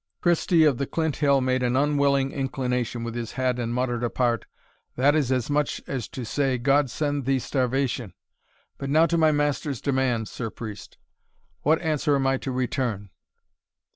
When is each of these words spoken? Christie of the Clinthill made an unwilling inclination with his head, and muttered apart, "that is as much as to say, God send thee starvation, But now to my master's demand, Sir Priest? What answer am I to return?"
Christie 0.19 0.63
of 0.63 0.79
the 0.79 0.87
Clinthill 0.87 1.41
made 1.43 1.61
an 1.61 1.75
unwilling 1.75 2.31
inclination 2.31 3.03
with 3.03 3.13
his 3.13 3.33
head, 3.33 3.59
and 3.59 3.71
muttered 3.71 4.03
apart, 4.03 4.45
"that 4.95 5.13
is 5.13 5.31
as 5.31 5.47
much 5.47 5.79
as 5.85 6.07
to 6.07 6.25
say, 6.25 6.57
God 6.57 6.89
send 6.89 7.25
thee 7.25 7.37
starvation, 7.37 8.15
But 8.79 8.89
now 8.89 9.05
to 9.05 9.15
my 9.19 9.31
master's 9.31 9.79
demand, 9.79 10.27
Sir 10.27 10.49
Priest? 10.49 10.97
What 11.61 11.79
answer 11.83 12.15
am 12.15 12.25
I 12.25 12.37
to 12.37 12.51
return?" 12.51 13.11